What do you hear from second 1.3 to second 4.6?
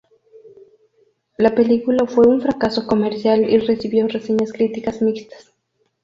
La película fue un fracaso comercial y recibió reseñas